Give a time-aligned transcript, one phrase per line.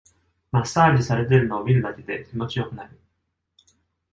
[0.51, 2.99] マッサージされてるのを見るだけで気持ちよくなる